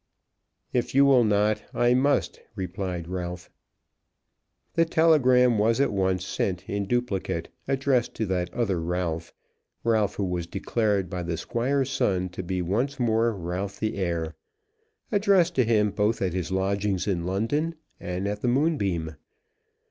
[0.73, 3.51] "If you will not I must," replied Ralph.
[4.73, 9.31] The telegram was at once sent in duplicate, addressed to that other Ralph,
[9.83, 14.33] Ralph who was declared by the Squire's son to be once more Ralph the heir,
[15.11, 19.17] addressed to him both at his lodgings in London and at the Moonbeam.